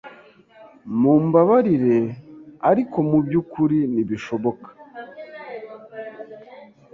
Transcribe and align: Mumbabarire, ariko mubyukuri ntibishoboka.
Mumbabarire, 0.99 1.99
ariko 2.69 2.97
mubyukuri 3.09 3.77
ntibishoboka. 3.93 4.69